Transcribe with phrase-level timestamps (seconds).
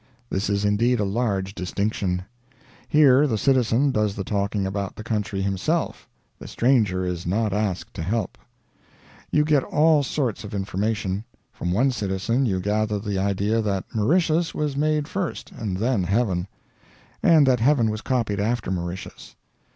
[0.31, 2.23] This is indeed a large distinction.
[2.87, 7.93] Here the citizen does the talking about the country himself; the stranger is not asked
[7.93, 8.35] to help.
[9.29, 11.23] You get all sorts of information.
[11.51, 16.47] From one citizen you gather the idea that Mauritius was made first, and then heaven;
[17.21, 19.35] and that heaven was copied after Mauritius.